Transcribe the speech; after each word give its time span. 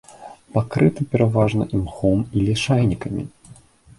Пакрыты 0.53 1.01
пераважна 1.11 1.67
імхом 1.79 2.19
і 2.39 2.45
лішайнікамі. 2.47 3.23